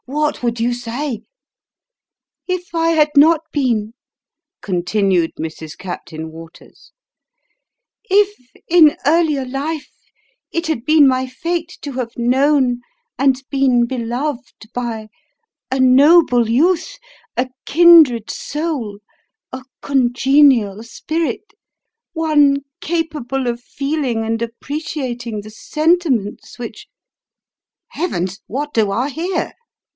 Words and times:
What 0.05 0.41
would 0.43 0.59
you 0.59 0.73
say?" 0.73 1.21
"If 2.47 2.73
I 2.73 2.89
had 2.89 3.11
not 3.15 3.41
been" 3.53 3.93
continued 4.63 5.31
Mrs. 5.39 5.77
Captain 5.77 6.31
Waters 6.31 6.91
"if, 8.09 8.35
in 8.67 8.89
262 8.89 8.95
Sketches 8.95 8.95
by 8.95 8.95
Boz. 8.95 9.21
earlier 9.21 9.45
life, 9.45 9.91
it 10.51 10.67
had 10.67 10.85
been 10.85 11.07
my 11.07 11.27
fate 11.27 11.77
to 11.83 11.91
have 11.93 12.17
known, 12.17 12.81
and 13.19 13.43
been 13.51 13.85
beloved 13.85 14.67
by 14.73 15.07
a 15.71 15.79
noble 15.79 16.49
youth 16.49 16.97
a 17.37 17.49
kindred 17.67 18.31
soul 18.31 18.97
a 19.53 19.63
congenial 19.81 20.81
spirit 20.81 21.53
one 22.13 22.63
capable 22.81 23.45
of 23.45 23.61
feel 23.61 24.03
ing 24.03 24.25
and 24.25 24.41
appreciating 24.41 25.41
the 25.41 25.51
sentiments 25.51 26.57
which 26.57 26.87
""Heavens! 27.89 28.41
what 28.47 28.73
do 28.73 28.91
I 28.91 29.09
hear? 29.09 29.53